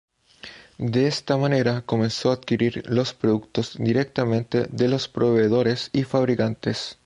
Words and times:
De 0.79 1.05
esta 1.05 1.37
manera 1.37 1.83
comenzó 1.83 2.31
a 2.31 2.33
adquirir 2.33 2.81
los 2.89 3.13
productos 3.13 3.77
directamente 3.77 4.63
a 4.63 4.67
los 4.87 5.07
proveedores 5.07 5.91
y 5.93 6.05
fabricantes. 6.05 6.97